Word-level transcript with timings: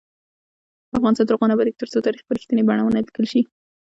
افغانستان 0.97 1.25
تر 1.25 1.33
هغو 1.35 1.49
نه 1.49 1.55
ابادیږي، 1.55 1.79
ترڅو 1.81 2.05
تاریخ 2.05 2.21
په 2.25 2.33
رښتینې 2.37 2.63
بڼه 2.67 2.83
ونه 2.83 2.99
لیکل 3.05 3.25
شي. 3.31 3.41